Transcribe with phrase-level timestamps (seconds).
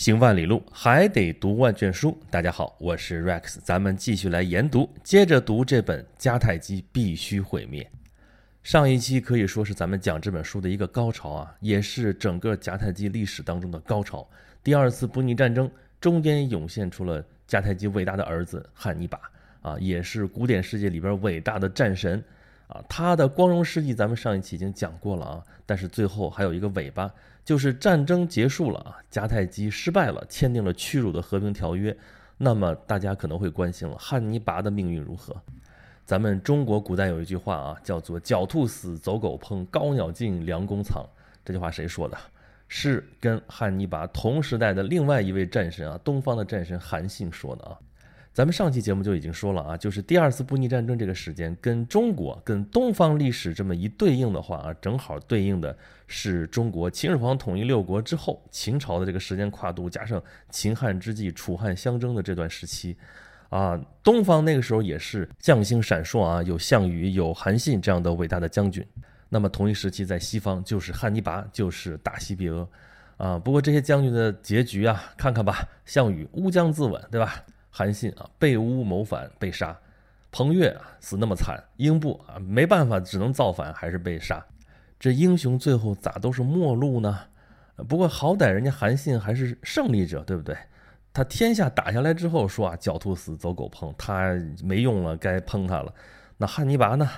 [0.00, 2.18] 行万里路，还得读万卷书。
[2.30, 7.82] 大家好，我是 Rex，咱们继续来研读，接着读这本《迦太基必须毁灭》。
[8.62, 14.26] 上一期可以说是咱们讲这本书的一个高潮啊，也是整个迦太基历史当中的高潮。
[14.64, 15.70] 第二次布匿战争
[16.00, 19.20] 中间涌现出了迦太基伟大的儿子汉尼拔
[19.60, 22.24] 啊，也是古典世界里边伟大的战神
[22.70, 22.84] 啊。
[22.88, 27.10] 他的光荣事迹咱们上一期已经讲过了啊，但是最后还有一个尾巴。
[27.42, 31.96] 就是战争结束了啊，迦太基失败了，签订了屈辱的和平条约。
[32.36, 35.34] 那么大家可能会关心了，汉尼拔的命运如何？
[36.04, 41.04] 咱们中国古代有一句话啊，叫做“狡兔死，走狗烹，高鸟尽，良弓藏”。
[41.44, 42.16] 这句话谁说的？
[42.68, 47.76] 是跟汉尼拔同时代的另外一位战神啊，东方的战神韩信说的啊。
[48.40, 55.76] 咱们上期节目就已经说了啊，就是第二次布匿战争这个时间跟中国、跟东方历史这么一对应的话啊，正好对应的
[56.06, 62.96] 是中国秦始皇统一六国之后，秦朝的这个时间跨度，加上秦汉之际楚汉相争的这段时期，
[63.50, 68.82] 啊，东方那个时候也是将星闪烁啊，有项羽、有韩信这样的伟大的将军。
[69.28, 72.66] 那么同一时期在西方就是汉尼拔，就是大西庇阿，
[73.18, 77.44] 啊，不过这些将军的结局啊，看看吧，项羽乌江自刎，对吧？
[77.70, 79.74] 韩信啊，被诬谋反被杀；
[80.32, 84.44] 彭越啊，死那么惨；英布啊，没办法，只能造反，还是被杀。
[84.98, 87.20] 这英雄最后咋都是末路呢？
[87.88, 90.56] 不过好歹人家韩信还是胜利者，对不对？
[91.12, 95.94] 他天下打下来之后说啊，狡兔死，走狗烹，他没用了，该烹他了。
[96.36, 97.08] 那汉尼拔呢？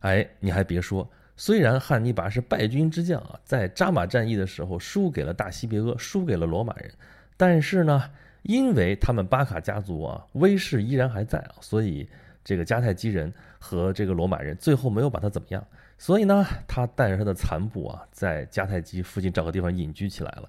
[0.00, 6.90] 哎，你还别说，虽然汉尼拔是败军之将啊，在扎马战役的时候输给了大西庇阿，输给了罗马人，
[7.36, 8.10] 但是呢。
[8.44, 12.08] 因为他们巴卡家族啊威势依然还在啊，所以
[12.44, 15.66] 这个迦太基人和这个罗马人最后没有把他怎么样。
[15.96, 20.48] 所以呢，他带着他的残部啊，在迦太基附近找个地方隐居起来了。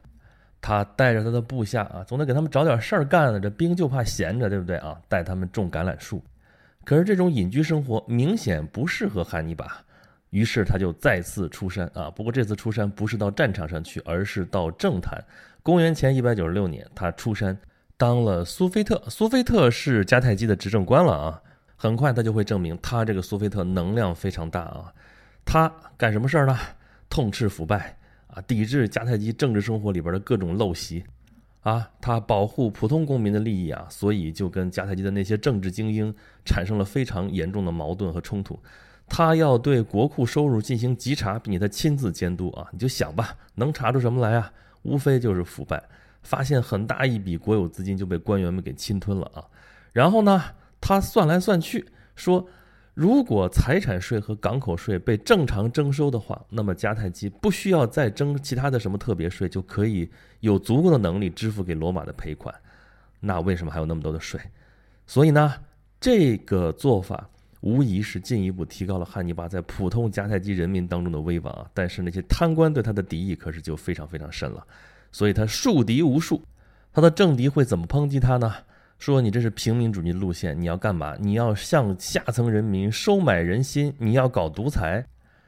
[0.59, 3.39] 他带着他的部下啊，总得给他们找点事儿干了。
[3.39, 4.99] 这兵就怕闲着，对不对啊？
[5.07, 6.21] 带他们种橄榄树。
[6.83, 9.81] 可是这种隐居生活明显不适合汉尼拔，
[10.31, 12.09] 于是他就再次出山啊。
[12.09, 15.23] 不过这次出山不是到战场上去，而是到政坛。
[15.63, 17.57] 公元前一百九十六年，他出山。
[17.97, 21.41] 当了苏菲特，苏菲特是迦太基的执政官了啊。
[21.77, 24.93] 很快他就会证明他这个苏菲特能量非常大啊。
[25.43, 26.57] 他干什么事儿呢？
[27.09, 27.97] 痛斥腐败
[28.27, 31.03] 啊，抵制迦太基政治生活里边的各种陋习
[31.61, 31.89] 啊。
[32.01, 36.13] 他保护普通公民的利益啊，所以就跟迦太基的那些政治精英
[36.43, 38.59] 产生了非常严重的矛盾和冲突。
[39.07, 42.67] 他要对国库收入进行稽查，并且他亲自监督啊。
[42.71, 44.51] 你就想吧，能查出什么来啊？
[44.81, 45.81] 无非就是腐败。
[46.25, 49.45] 发现很大一笔国有资金就被官员们给侵吞了啊，
[49.93, 50.43] 然后呢，
[50.81, 52.45] 他算来算去说，
[52.95, 60.09] 如果财产税和港口税被正常征收的话，那么迦太基不需要再征其他的什么特别税，就可以
[60.39, 62.53] 有足够的能力支付给罗马的赔款。
[63.19, 64.39] 那为什么还有那么多的税？
[65.05, 65.53] 所以呢，
[65.99, 67.29] 这个做法
[67.61, 71.69] 无疑是进一步提高了汉尼拔在普通迦太基人民当中的威望啊。
[71.73, 74.65] 但是那些贪官对他的敌意可是就非常非常深了。
[75.15, 76.41] 所以他树敌无数，
[76.91, 78.53] 他的政敌会怎么抨击他呢？
[78.99, 81.15] 说你这是平民主义路线，你要干嘛？
[81.17, 85.05] 你要向下层人民收买人心，你要搞独裁，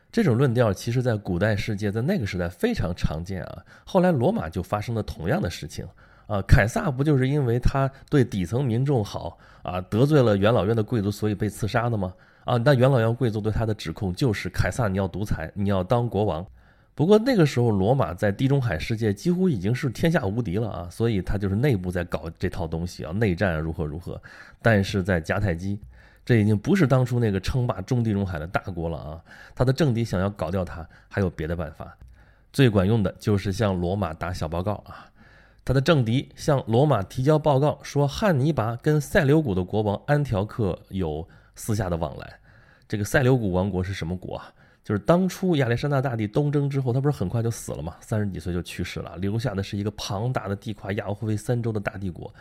[0.10, 3.62] 这种论调其实在古代世界，在那个时代非常常见啊。
[3.86, 5.86] 后来罗马就发生了同样的事情
[6.28, 12.14] 啊，凯撒不就是因为他对底层民众好啊，得罪了元老院的贵族，所以被刺杀的吗？
[12.46, 16.48] 啊，那元老院贵族对他的指控就是凯撒你要独裁，你要当国王。
[16.98, 24.20] 不过那个时候，罗马在地中海世界几乎已经是天下无敌了啊，所以他就是内部在搞这套东西啊，内战如何如何。
[24.64, 25.80] 但是在迦太基，
[26.26, 29.22] 这已经不是当初那个称霸中地中海的大国了啊，
[29.54, 31.96] 他的政敌想要搞掉他，还有别的办法。
[32.52, 35.06] 最管用的就是向罗马打小报告啊，
[35.64, 42.40] 他的政敌向罗马提交报告说，汉尼拔跟塞琉古的国王安条克有私下的往来。
[42.88, 44.52] 这个塞琉古王国是什么国啊？
[44.88, 47.98] 就是当初亚历山大大帝东征之后，他不是很快就死了嘛？
[48.00, 52.34] 三十几岁就去世了，留下的是一个庞大的地跨亚欧会三洲的大帝国。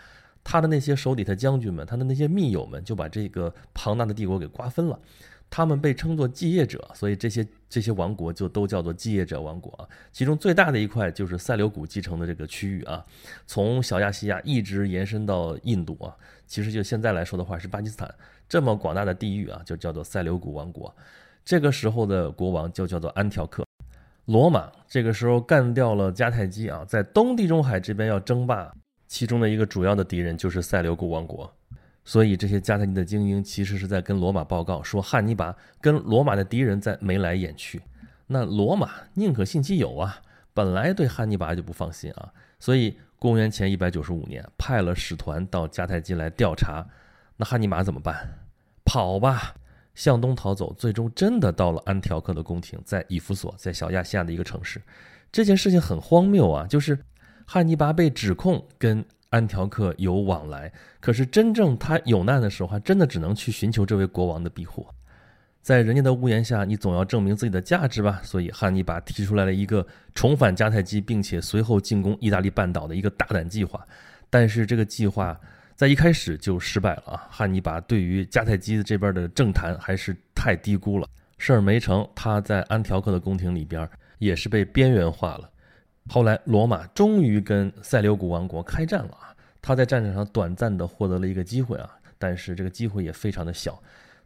[0.45, 4.97] 他的那些手底下将军们，他的那些密友们，就把这个庞大的帝国给瓜分了。
[5.51, 9.89] 他们被称作继业者，所以这些这些王国就都叫做继业者王国啊。
[10.13, 13.05] 其中最大的一块就是塞琉古继承的这个区域啊，
[13.49, 16.15] 从小亚细亚一直延伸到印度啊。
[16.47, 18.15] 其实就现在来说的话，是巴基斯坦
[18.49, 20.95] 这么广大的地域啊，就叫做塞琉古王国。
[21.47, 23.65] 这个时候的国王就叫做安条克，
[24.25, 28.75] 罗马这个时候干掉了迦太基啊，在东地中海这边要争霸，
[29.07, 31.49] 其中的一个主要的敌人就是塞琉古王国，
[32.05, 37.81] 所以这些迦太基的精英其实是在跟罗马报告说，汉尼拔跟罗马的敌人在眉来眼去，
[38.27, 40.21] 那罗马宁可信其有啊，
[40.53, 46.85] 本来对汉尼拔就不放心啊，所以公元前一百九十五年，派了使团到迦太基来调查。
[47.37, 48.41] 那汉尼拔怎么办？
[48.85, 49.55] 跑吧，
[49.97, 54.81] 向东逃走，最终真的到了安条克的宫廷，在以弗所，在小亚细亚的一个城市。
[55.33, 56.97] 这件事情很荒谬啊，就是
[57.45, 64.87] 汉尼拔被指控跟安条克有往来，可是真正他有难的时候，还真的只能去寻求这位国王的庇护。
[65.61, 68.21] 在人家的屋檐下，你总要证明自己的价值吧。
[68.23, 69.85] 所以汉尼拔提出来了一个
[70.15, 73.85] 重返迦太基，并且随后进攻意大利半岛的一个大胆计划。
[74.31, 75.39] 但是这个计划
[75.77, 77.29] 在一开始就失败了啊！
[77.31, 81.07] 汉尼拔对于迦太基这边的政坛还是太低估了，
[81.37, 83.87] 事儿没成，他在安条克的宫廷里边
[84.19, 85.51] 也是被边缘化了。
[86.09, 89.37] 后来罗马终于跟塞琉古王国开战了啊！
[89.61, 93.79] 他在战场上短暂的获得了一个机会啊，但是这个机会也非常的小。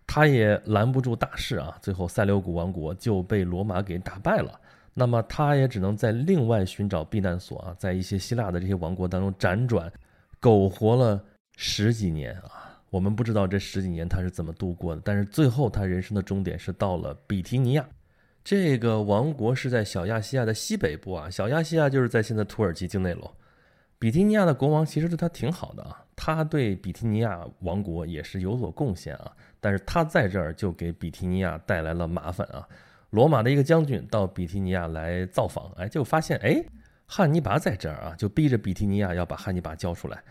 [0.07, 4.53] 他也拦不住大势啊，最后塞琉古王国就被罗马给打败了。
[4.95, 9.91] 那么他也只能在另外寻找避难所啊，在一些希腊的这些王国当中辗转，
[10.39, 11.21] 苟活了
[11.63, 12.81] 十几年啊。
[12.89, 17.87] 我们不知道这十几年他是怎么度过的，但是最后他人生的终点是到了比提尼亚，
[18.43, 21.29] 这个王国是在小亚细亚的西北部啊。
[21.29, 23.31] 小亚细亚就是在现在土耳其境内喽。
[23.99, 29.31] 比提尼亚的国王其实对他挺好的啊，他对比提尼亚王国也是有所贡献啊。
[29.61, 32.67] 但是他在这儿就给比提尼亚带来了麻烦啊！
[33.11, 36.65] 罗马的一个将军到比提尼亚来造访，哎，就发现哎，
[37.07, 40.23] 汉尼拔在这儿啊，就逼着比提尼亚要把汉尼拔交出来。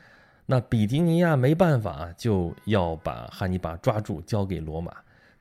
[0.52, 4.92] 那比迪尼亚没办法，就要把汉尼拔抓住交给罗马。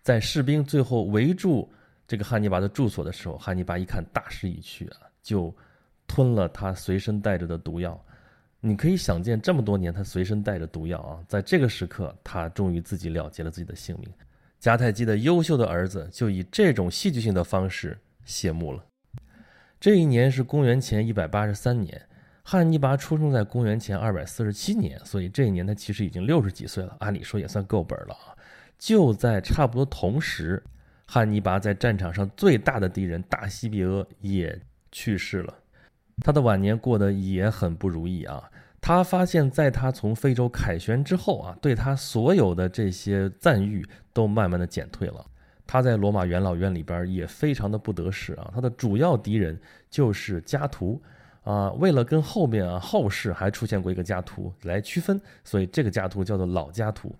[0.03, 1.67] 在士兵最后围住
[2.07, 5.51] 这个汉尼拔的住所的时候，汉尼拔一看大势已去啊，就
[6.07, 7.99] 吞了他随身带着的毒药。
[8.61, 14.11] 你可以想见，这么多年他随身带着毒药啊，在这个时刻，他终于自己了结了自己的性命。
[14.61, 18.85] 迦太基的优秀的儿子就以这种戏剧性的方式谢幕了。
[19.81, 21.99] 这一年是公元前一百八十三年，
[22.51, 28.33] 汉尼拔出生在公元前二百四十七年，所以这一年他其实已经六十几岁了，按理说也算够本了啊。
[28.79, 30.63] 就在差不多同时，
[31.05, 34.59] 汉尼拔在战场上最大的敌人大西庇阿也
[34.91, 35.55] 去世了。
[36.23, 38.43] 他的晚年过得也很不如意啊！
[38.81, 45.23] 他发现，在他从非洲凯旋之后啊，对他所有的这些赞誉都慢慢的减退了。
[45.67, 48.51] 他在罗马元老院里边也非常的不得势啊。
[48.55, 49.61] 他的主要敌人
[49.91, 50.99] 就是家图
[51.49, 51.73] 啊。
[51.73, 57.15] 为了跟后面啊后世还出现过一个家图来区分，所以这个家图叫做老家图。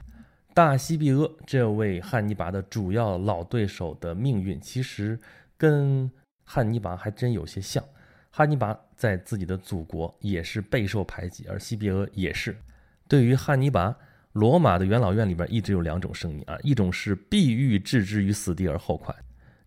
[0.55, 5.19] 大西庇阿这位汉尼拔的主要老对手的命运，其实
[5.57, 6.11] 跟
[6.45, 7.83] 汉尼拔还真有些像。
[8.31, 12.57] 汉尼拔在自己的祖国也是备受排挤，而西庇阿也是。
[13.07, 13.97] 对于汉尼拔，
[14.33, 19.15] 罗马的元老院里边一直有两种声音啊，一种是必欲置之于死地而后快，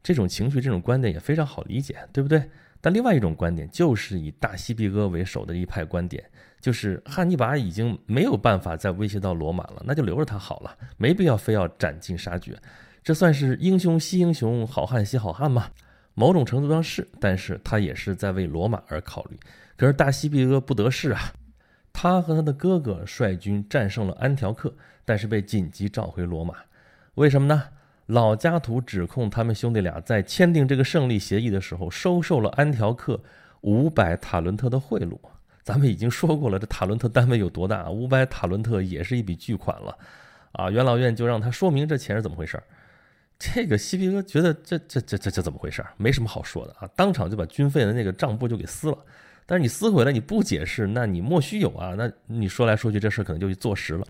[0.04, 2.50] 这种情绪、这种观点也非常好理解，对不对？
[2.82, 6.24] 但另外一种观点就是以大西庇阿为首的一派观点，
[6.60, 12.58] 就是汉尼拔已经没有办法再威胁到罗马了，那就留着他好了，没必要非要斩尽杀绝。
[13.04, 15.70] 这算是英雄惜英雄，好汉惜好汉吗？
[16.14, 19.40] 某种程度上是，但是他也是在为罗马而考虑。
[19.78, 21.34] 可是大西庇阿不得势啊，
[21.94, 24.74] 他和他的哥哥率军战胜了安条克，
[25.06, 26.56] 但是被紧急召回罗马。
[27.16, 27.70] 为什么呢？
[28.12, 33.18] 老家图指控他们兄弟俩在签订这个胜利协议的时候，收受了安条克
[33.62, 35.18] 五百塔伦特的贿赂。
[35.64, 37.90] 咱们已经说过了，这塔伦特单位有多大？
[37.90, 39.98] 五百塔伦特也是一笔巨款了
[40.52, 40.70] 啊！
[40.70, 42.64] 元老院就让他说明这钱是怎么回事儿。
[43.40, 45.82] 这个西皮哥觉得这这这这这怎么回事？
[45.96, 48.98] 没什么好说的啊，当场就把军费的那个账簿就给撕了。
[49.46, 51.96] 但是你撕回来你不解释，那你莫须有啊。
[51.98, 54.06] 那你说来说去这事可能就去坐实了。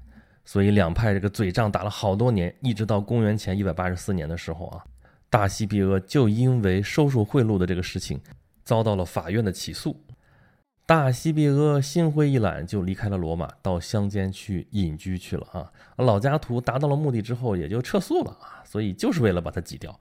[0.51, 4.83] 所以两派这个嘴仗打了好多年，一直到公元前一百八十四年的时候啊，
[5.29, 8.19] 大西庇阿就因为收受贿赂的这个事情，
[8.65, 9.95] 遭到了法院的起诉。
[10.85, 15.71] 大西庇阿心灰意懒，就离开了罗马，到乡间去隐居去了啊。
[15.95, 18.59] 老家图达到了目的之后，也就撤诉了啊。
[18.65, 19.97] 所以就是为了把他挤掉。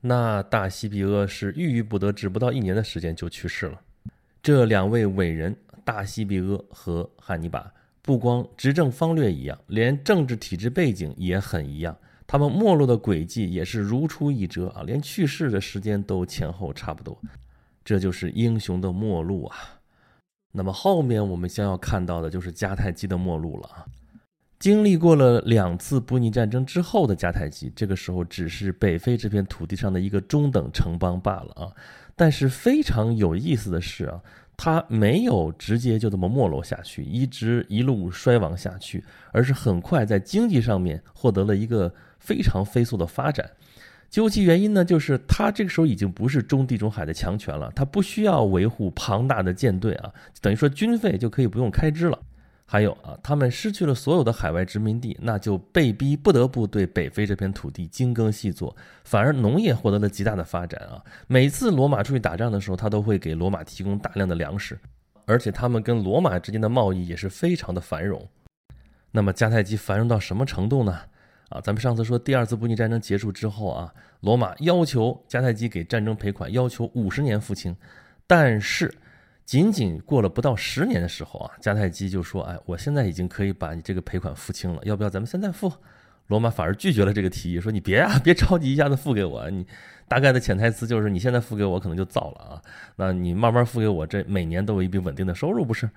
[0.00, 3.80] 那大西庇阿是郁郁不得志，不到一年的时间就去世了。
[4.42, 7.72] 这两位伟人，大西庇阿和汉尼拔，
[8.06, 11.96] 不光执政方略一样，连政治体制背景也很一样。
[12.26, 17.18] 他们没落的轨迹也是如出一辙啊，连去世的时间都前后差不多。
[17.82, 19.56] 这就是英雄的末路啊。
[20.52, 23.86] 那么后面我们将要看到的就是迦太基的末路了啊！
[24.58, 31.72] 经历过了两次布匿战争之后的迦太基，这个时候只是北非这片土地上的一个中等城邦罢了啊！
[32.14, 34.20] 但是非常有意思的是啊，
[34.56, 43.50] 它没有直接就这么没落下去，一直一路衰亡下去，而是很快在经济上面获得了一个非常飞速的发展。
[44.10, 52.18] 究其原因呢，就是他这个时候已经不是中地中海的强权了，他不需要维护庞大的舰队啊，等于说军费就可以不用开支了。
[52.66, 61.02] 还有啊，他们失去了所有的海外殖民地，那就被逼不得不对北非这片土地精耕细作，反而农业获得了极大的发展啊。
[61.26, 64.78] 每次罗马出去打仗的时候，他都会给罗马提供大量的粮食，
[65.26, 68.26] 而且他们跟罗马之间的贸易也是非常的繁荣。
[69.12, 70.98] 那么迦太基繁荣到什么程度呢？
[71.50, 77.76] 啊，咱们上次说第二次布匿战争结束之后啊，罗马要求迦太基给战争赔款，要求五十年付清。
[78.26, 78.92] 但是
[79.44, 85.72] 仅仅过了不到十年的时候啊，迦太基就说：“哎，我现在已经可以把你这个赔款付清了，要不要咱们现在付？”
[86.28, 89.50] 罗马反而拒绝了这个提议，说：“你别啊， 别着急一下子付给我。
[89.50, 89.66] 你
[90.08, 92.62] 大概的潜台词就是你现在付给我可能就糟了啊，
[92.96, 95.88] 那你慢慢付给我，这每年都有一笔稳定的收入，不是？”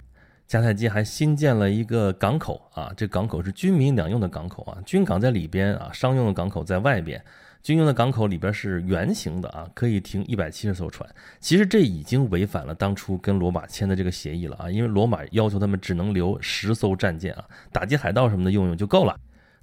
[0.49, 7.23] 迦太基还新建了一个港口啊，这港口是军民两用的港口啊，军港在里边啊，商用的港口在外边。
[7.67, 11.05] 军用的港口里边是圆形的啊，可以停一百七十艘船。
[11.41, 17.43] 其实这已经违反了当初跟罗马签的这个协议了啊，因为罗马要求他们只能留十艘战舰啊，
[17.73, 19.13] 打击海盗什么的用用就够了。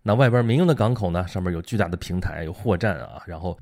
[0.02, 3.58] 那外边民用的港口呢，上面有巨大的平台，有货站啊，然后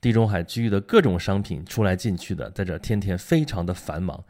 [0.00, 4.24] 地中海区域的各种商品出来进去的，在这天天非常的繁忙。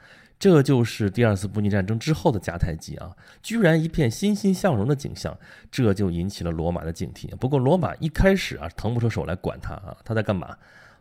[0.44, 5.34] 这就是第二次布匿战争之后的迦太基啊，居然一片欣欣向荣的景象，
[5.70, 7.34] 这就引起了罗马的警惕。
[7.36, 10.54] 不过罗马一开始啊，腾不出手来管他啊，他在干嘛？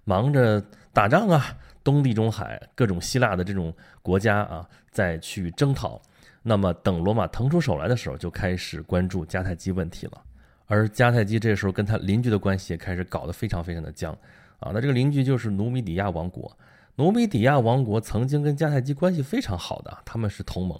[0.06, 6.02] 忙着打仗啊，东地中海各种希腊的这种国家啊，再去征讨。
[6.42, 10.22] 那么等罗马腾出手来的时候，就开始关注迦太基问题了。
[10.68, 14.18] 而迦太基这时候跟他邻居的关系也开始搞得非常非常的僵
[14.62, 14.72] 啊。
[14.74, 16.50] 那这个邻居就是努米底亚王国。
[16.96, 20.80] 努米底亚王国曾经跟迦太基关系非常好的，他们是同盟。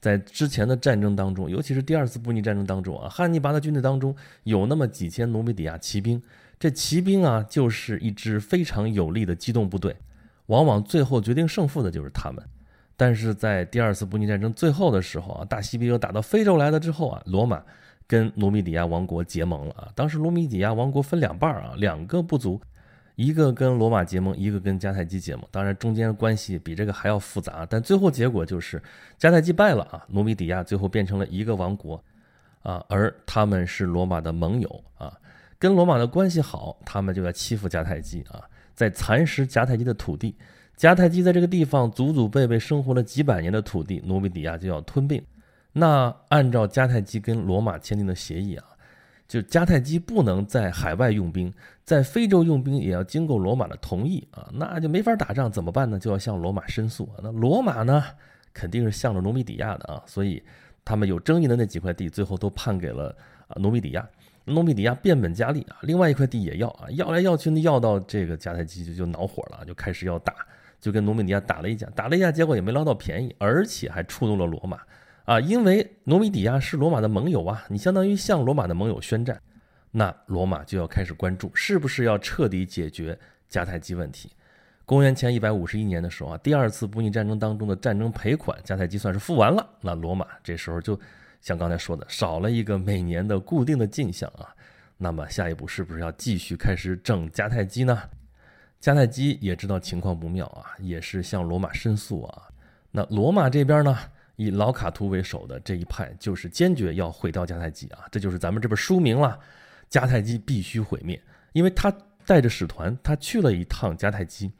[0.00, 6.22] 在之前的战争当中，尤其是第二次布匿战争当中啊，汉尼拔的军队当中有那么几千努米底亚骑兵，
[6.58, 9.94] 这骑兵啊就是一支非常有力的机动部队，
[10.46, 12.42] 往往最后决定胜负的就是他们。
[12.96, 17.62] 但是在第二次布匿战争最后的时候啊，大西庇阿打到非洲来了之后啊，罗马
[18.06, 19.88] 跟努米底亚王国结盟了啊。
[19.94, 22.58] 当时努米底亚王国分两半啊，两个部族。
[23.20, 28.82] 一个跟罗马结盟，一个跟迦太基结盟，当然中间关系比这个还要复杂，但最后结果就是
[29.18, 32.02] 迦太基败了啊，努米底亚最后变成了一个王国，
[32.62, 35.12] 啊，而他们是罗马的盟友啊，
[35.58, 38.40] 跟罗马的关系好，他们就要欺负迦太基啊，
[38.74, 40.34] 在蚕食迦太基的土地，
[40.78, 45.22] 迦太基在这个地方祖祖辈辈生活了几百年的土地，努米底亚就要吞并，
[45.74, 48.64] 那按照迦太基跟罗马签订的协议啊。
[49.30, 56.00] 就迦太基不能在海外用兵，在非洲用兵也要经过罗马的同意啊，那就没法打仗，怎么办呢？
[56.00, 57.22] 就要向罗马申诉啊。
[57.22, 58.02] 那罗马呢，
[58.52, 60.42] 肯定是向着努米底亚的啊，所以
[60.84, 64.04] 他们有争议的那几块地，最后都判给了啊努米底亚。
[64.46, 70.34] 努米底亚变本加厉啊，另外一块地也要啊，要来要去呢，要到这个迦太基就就恼火了，就开始要打，
[70.80, 74.80] 就跟努米底亚打了一架，打了一架，结果也没捞到便宜，而且还触怒了罗马。
[75.30, 79.40] 啊，因为努米底亚是罗马的盟友啊，你相当于向罗马的盟友宣战，
[79.92, 83.16] 那罗马就要开始关注是不是要彻底解决
[83.48, 84.32] 迦太基问题。
[84.84, 90.98] 公元前一百五十一年的时候啊，第二次布匿战争当中的战争赔款，迦太基算是付完了，那罗马这时候就
[91.40, 94.52] 像刚才说的，少了一个每年的固定的进项啊。
[94.98, 97.96] 那么下一步是不是要继续开始整迦太基呢？
[98.82, 102.48] 迦太基也知道情况不妙啊，也是向罗马申诉啊。
[102.90, 103.96] 那罗马这边呢？
[104.40, 109.38] 以老卡图为首的这一派就是坚决要毁掉迦太基啊，这就是咱们这本书名了，
[109.90, 111.20] 迦太基必须毁灭。
[111.52, 111.94] 因为他
[112.24, 114.50] 带着使团，他去了一趟迦太基，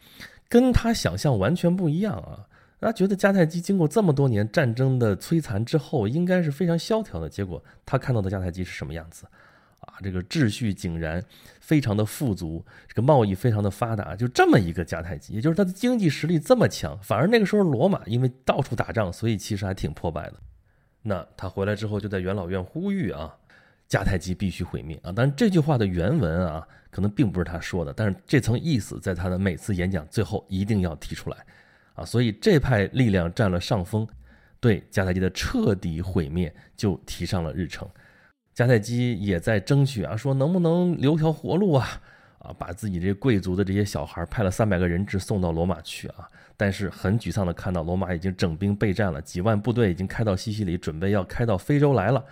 [0.50, 2.46] 跟他想象完全不一样啊。
[2.78, 9.24] 他觉得迦太基经过这么多年战争的摧残之后，应该是非常萧条的，结果他看到的迦太基是什么样子？
[9.80, 11.22] 啊，这个秩序井然，
[11.60, 16.98] 非常的富足，这个贸易非常的发达，就这么一个迦太基，也就是他的经济实力这么强。
[17.02, 20.34] 反而那个时候罗马因为到处打仗，所以其实还挺破败的。
[21.02, 23.34] 那他回来之后就在元老院呼吁啊，
[23.88, 25.10] 迦太基必须毁灭啊。
[25.16, 31.38] 但是这句话的原文啊，可能并不是他说的，但是这层意思在他的每次演讲最后一定要提出来
[31.94, 32.04] 啊。
[32.04, 34.06] 所以这派力量占了上风，
[34.60, 37.88] 对迦太基的彻底毁灭就提上了日程。
[38.60, 41.88] 迦太基也在争取啊，说能不能留条活路啊？
[42.40, 46.28] 啊，把自己这贵族的这些小孩派了三百个人质送到罗马去啊。
[46.58, 52.22] 但是很沮丧的看到罗马已经整兵备战了，几万部队已经开到西西里，准备要开到非洲来了。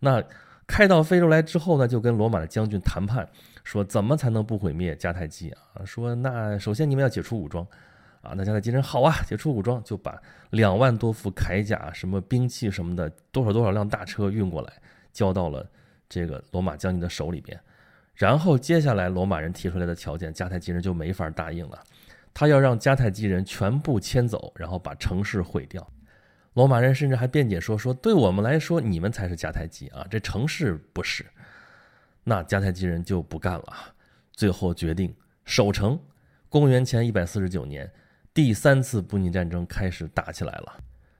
[0.00, 0.20] 那
[0.66, 3.28] 开到非洲来之后呢，就跟罗马的将军谈判，
[3.62, 5.84] 说怎么才能不毁灭迦太基啊？
[5.84, 7.64] 说那首先你们要解除武装
[8.22, 8.34] 啊。
[8.36, 14.72] 那迦太基人好啊，解除武装就把两万多副铠甲、什么兵器什么的，多少多少辆大车运过来，
[15.16, 15.66] 交到了。
[16.08, 17.58] 这个罗马将军的手里边，
[18.14, 21.82] 然后接下来罗马人提出来的条件，迦太基人就没法答应了。
[22.32, 25.84] 他要让迦太基人全部迁走，然后把城市毁掉。
[26.54, 31.26] 罗马人甚至还辩解说：“说对我们来说，你们才是迦太基啊，这城市不是。”
[32.22, 33.72] 那迦太基人就不干了，
[34.32, 35.12] 最后决定
[35.44, 35.98] 守城。
[36.48, 37.90] 公元前一百四十九年，
[38.32, 40.78] 第三次布匿战争开始打起来了。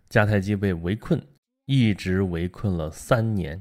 [0.09, 1.21] 迦太基被围困，
[1.65, 3.61] 一直围困了三年。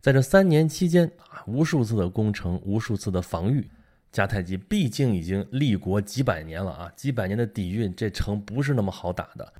[0.00, 3.68] 在这三年期间啊，无数次的攻城，无数次的防御。
[4.10, 9.52] 迦太基毕竟已经立国几百年了啊，几百年的底蕴，这城不是那么好打的。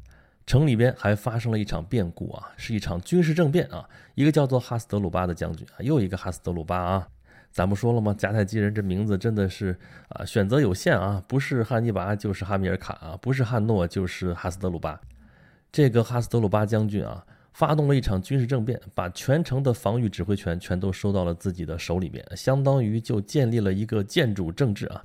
[0.46, 3.86] 城里边还发生了一场变故啊，是一场军事政变啊。
[4.14, 7.06] 一个叫做哈斯德鲁巴的将军啊，又一个哈斯德鲁巴啊。
[7.52, 8.16] 咱不说了吗？
[8.18, 9.78] 迦太基人这名字真的是
[10.08, 14.98] 啊，选择有限啊，不是汉尼拔就是哈米尔卡啊，不是汉诺就是哈斯德鲁巴。
[15.70, 17.24] 这个哈斯德鲁巴将军啊。
[17.52, 25.02] 发动了一场军事政变，把全城的防御指挥权全都收到了自己的手里面，相当于就建立了一个建主政治啊，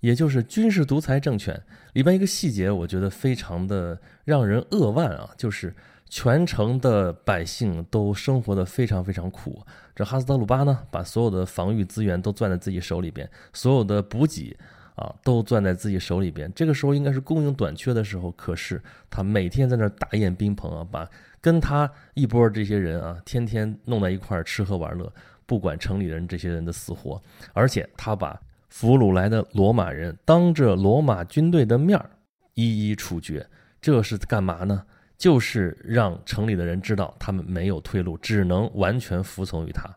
[0.00, 1.60] 也就是军事独裁政权。
[1.92, 5.74] 里边一个细节，我觉得非常的让人扼腕啊，就是
[6.08, 9.64] 全城的百姓都生活的非常非常苦。
[9.94, 14.56] 这哈斯德鲁巴呢，把所有的防御资源都攥在自己手里边，所有的补给。
[14.96, 16.48] 啊，都攥在自己手里边。
[16.54, 21.10] 这个时候应该是供应短缺的时候，可是他每天在那大宴宾朋啊，把
[21.44, 25.12] 跟他一波这些人啊，天天弄在一块儿吃喝玩乐，
[25.44, 27.22] 不管城里人这些人的死活。
[27.52, 32.08] 而且他把俘虏来的罗马人当着罗马军队的面儿
[32.54, 33.46] 一一处决，
[33.78, 34.86] 这是干嘛呢？
[35.18, 39.94] 就是让城里的人知道他们没有退路，只能完全服从于他。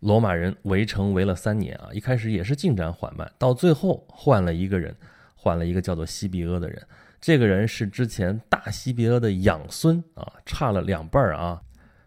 [0.00, 4.96] 罗马人围城围了三年啊，一开始也是进展缓慢，到最后换了一个人，
[5.36, 6.82] 换了一个叫做西比阿的人。
[7.20, 11.60] 这个人是之前大西比阿的养孙啊，差了两辈儿啊。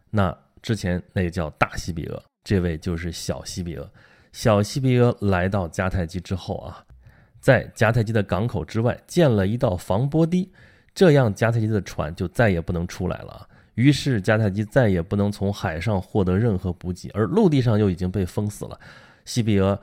[0.09, 3.89] 那之前那个叫大西比阿，这位就是小西比阿。
[4.31, 6.85] 小西比阿来到迦太基之后啊，
[7.39, 10.49] 在迦太基的港口之外建了一道防波堤，
[10.93, 13.47] 这样迦太基的船就再也不能出来了。
[13.75, 18.79] 于是迦太基再也不能从海上获得任何补给，而陆地上又已经被封死了。
[19.25, 19.79] 西比俄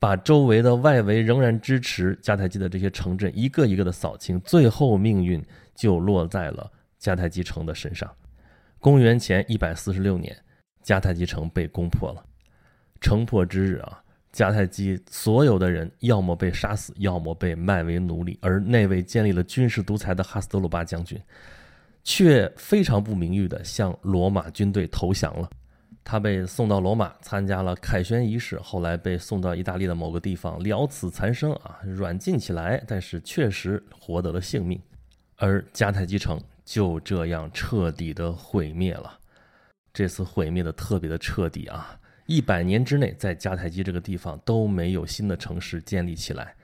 [0.00, 5.40] 把周围的外围仍然支持迦太基的这些城镇一个一个的扫清，最后命运
[5.76, 6.68] 就落在了
[7.00, 8.10] 迦太基城的身上。
[8.78, 10.36] 公元前一百四十六年，
[10.82, 12.24] 迦太基城被攻破了。
[13.00, 21.20] 城破之日啊，迦太基所有的人要么被杀死，要么被卖为奴隶，而那位建立了军事独裁的哈斯德鲁巴将军。
[22.02, 25.50] 却非常不名誉的向罗马军队投降了。
[26.10, 34.80] 他被送到罗马参加了凯旋仪式，后来被送到意大利的某个地方了此残生啊，软禁起来，但是确实获得了性命。
[35.36, 39.20] 而迦太基城就这样彻底的毁灭了。
[39.92, 41.96] 这次毁灭的特别的彻底啊！
[42.26, 46.56] 一百年之内，在迦太基这个地方都没有新的城市建立起来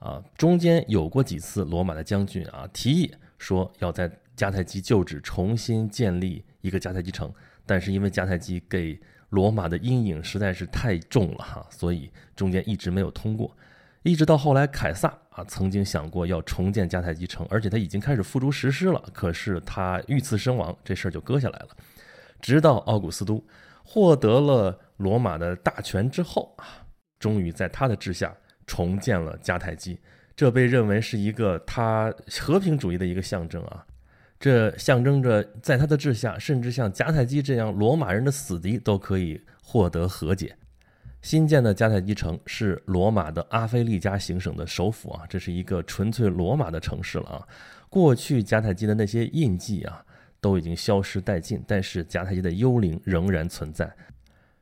[0.00, 0.20] 啊。
[0.36, 4.10] 中间有过几次罗马的将军啊提议说要在。
[4.36, 7.30] 迦太基旧址重新建立一个迦太基城，
[7.70, 13.56] 但是因为迦太基给罗马的阴影实在是太重了哈，所以中间一直没有通过。
[14.02, 21.68] 一直到后来，凯撒啊曾经想过要重建迦太基城，而且他已经开始付诸实施了，可是他遇刺身亡，这事儿就搁下来了。
[22.40, 23.40] 直到奥古斯都
[23.84, 26.66] 获得了罗马的大权之后啊，
[27.20, 29.96] 终于在他的治下重建了迦太基，
[30.34, 33.86] 这被认为是一个他和平主义的一个象征啊。
[34.40, 40.56] 这象征着，在他的治下，甚至像迦太基这样罗马人的死敌都可以获得和解。
[41.20, 47.46] 新建的迦太基城是罗马的阿非利加行省的首府啊，这是一个纯粹罗马的城市了啊。
[47.90, 50.02] 过去迦太基的那些印记啊，
[50.40, 53.94] 都已经消失殆尽，但是迦太基的幽灵仍然存在。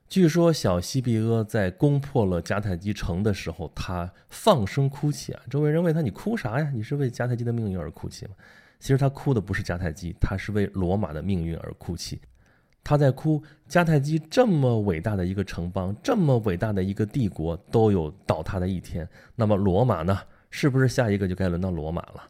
[0.08, 5.42] 据说小西庇阿在攻破了迦太基城的时候，他放声哭泣啊。
[5.48, 6.68] 周围人问他：“你哭啥呀？
[6.74, 8.32] 你是为迦太基的命运而哭泣吗？”
[8.78, 12.20] 其实他哭的不是迦太基，他是为罗马的命运而哭泣。
[12.84, 19.06] 他在哭，迦太基这么伟大的一个城邦，这么伟大的一个帝国，都有倒塌的一天。
[19.36, 20.18] 那么罗马呢？
[20.50, 22.22] 是不是下一个就该轮到罗马了？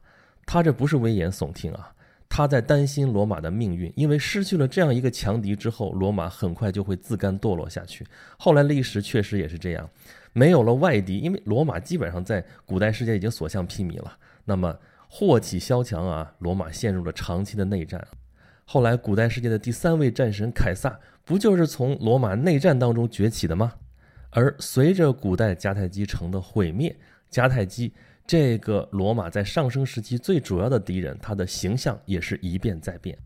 [0.44, 1.92] 他这不是危言耸听啊，
[2.28, 8.04] 他在担心罗马的命运，因为失去了这样一个强敌之后，罗马很快就会自甘堕落下去。
[8.36, 9.88] 后来历史确实也是这样，
[10.32, 14.16] 没有了外敌，因为罗马基本上在古代世界已经所向披靡了。
[14.44, 14.76] 那么。
[15.08, 16.34] 祸起萧墙啊！
[16.38, 18.06] 罗马陷入了长期的内战。
[18.64, 23.72] 后来，古代世界的第三位战神凯撒，不就是从罗马内战当中崛起的吗？
[24.30, 26.94] 而随着古代迦太基城的毁灭，
[27.30, 27.90] 迦太基
[28.26, 33.16] 这个罗马在上升时期最主要的敌人，他的形象也是一变再变。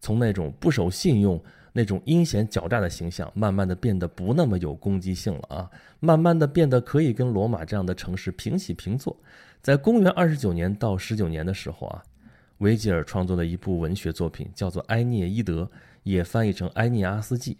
[0.00, 1.40] 从那种不守信用、
[1.72, 9.16] 那种阴险狡诈的形象，慢慢的变得不那么有攻击性了啊，慢慢的变得可以跟罗马这样的城市平起平坐。
[9.62, 12.02] 在公元二十九年到十九年的时候啊，
[12.58, 15.62] 维吉尔创作的一部文学作品叫做《埃涅伊德》，
[16.02, 17.54] 也翻译成《埃涅阿斯纪》，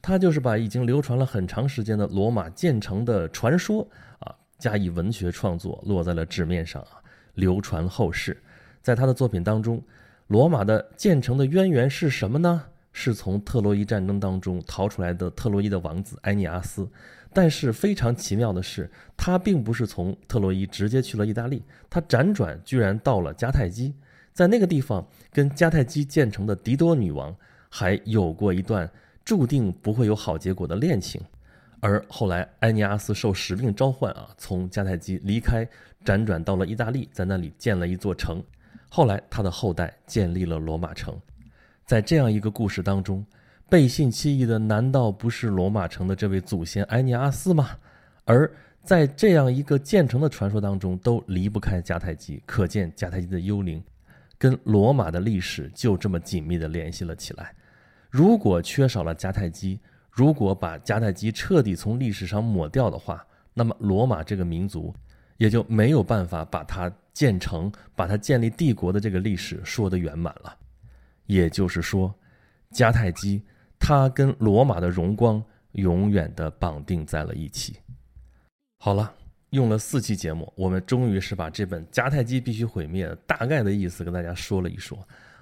[0.00, 7.00] 他就是把已经流传了很长时间的罗马建成的传说啊，加以文学创作，落在了纸面上啊，
[7.34, 8.42] 流传后世。
[8.82, 9.82] 在他的作品当中。
[10.28, 12.62] 罗马的建成的渊源是什么呢？
[12.90, 16.88] 是从特洛伊战争当中逃出来的特洛伊的王子埃涅阿斯。
[17.32, 23.94] 但是非常奇妙的是，他并不是从特洛伊直接去了意大利，他辗转居然到了迦太基，
[24.32, 27.34] 在那个地方跟迦太基建成的狄多女王
[27.68, 28.90] 还有过一段
[29.24, 31.20] 注定不会有好结果的恋情。
[31.80, 35.66] 而后来埃尼阿斯受使命召唤啊，从迦太基离开，
[36.04, 38.42] 辗转到了意大利，在那里建了一座城。
[38.88, 41.18] 后来，他的后代建立了罗马城。
[41.84, 43.24] 在这样一个故事当中，
[43.72, 47.70] 背信弃义的难道不是罗马城的这位祖先埃涅阿斯吗？
[48.26, 48.52] 而
[48.84, 53.82] 在这样一个建成的传说当中，都离不开迦太基，可见迦太基的幽灵
[54.36, 57.54] 跟罗马的历史就这么紧密地联系了起来。
[58.10, 59.80] 如果缺少了迦太基，
[60.10, 64.94] 如果把迦太基彻底从历史上抹掉的话，那么罗马这个民族。
[65.38, 70.54] 也就没有办法把它建成、把它建立帝国的这个历史说得圆满了。
[71.26, 72.14] 也就是说，
[72.70, 73.42] 迦太基
[73.84, 75.42] 它跟罗马的荣光
[75.72, 77.78] 永远的绑定在了一起。
[78.78, 79.12] 好了，
[79.50, 84.96] 用了四期节目，我们终于是把这本《迦太基必须毁灭》大概的意思跟大家说了一说。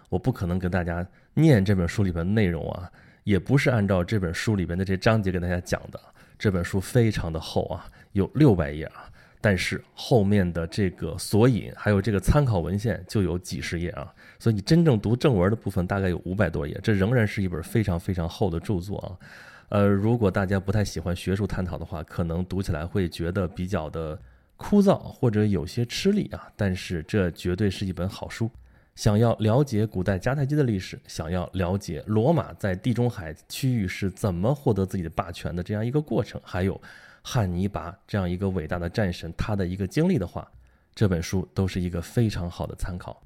[0.09, 2.91] 我不可能跟大家念这本书里边的内容啊，
[3.25, 6.01] 也不是按照这本书里边的这章节跟大家讲的。
[6.39, 9.05] 这本书非常的厚啊，有六百页啊。
[9.43, 19.15] 但是后面的这个索引还有这个参考文献就有几十页啊，所以你真正读正文的部分大概有五百多页，这仍然是一本非常非常厚的著作啊。
[19.69, 24.19] 呃，如果大家不太喜欢学术探讨的话，可能读起来会觉得比较的
[24.57, 26.51] 枯燥或者有些吃力啊。
[26.57, 28.51] 但是这绝对是一本好书。
[28.97, 36.81] 想要了解古代迦太基的历史，想要了解罗马在地中海区域是怎么获得自己的霸权的这样一个过程，还有。
[37.23, 40.51] 汉尼拔这样一个伟大的战神，他的一个经历的话，
[40.95, 43.23] 这本书都是一个非常好的参考。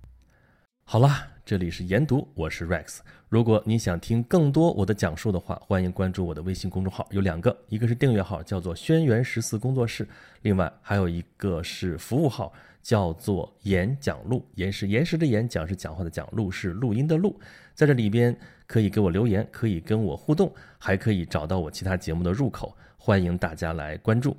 [0.86, 2.98] 好啦，这里是研读，我是 Rex。
[3.30, 10.04] 如果你想听更多我的讲述的话，欢迎关注我的微信公众号，有两个，一个是订阅号，叫做轩辕十四工作室；
[10.42, 14.46] 另外还有一个是服务号，叫做演讲录。
[14.56, 17.40] 言是言时的演，讲是讲话的讲，录是录音的录。
[17.74, 22.76] 在这里边可以给我留言，可以跟我互动，还可以找到我其他节目的入口。
[22.98, 24.36] 欢迎大家来关注，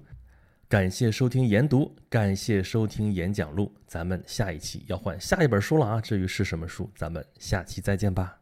[0.75, 6.01] 感谢收听研读，感谢收听演讲录，咱们下一期要换下一本书了啊！
[6.01, 8.37] 至于是什么书，咱们下期再见吧。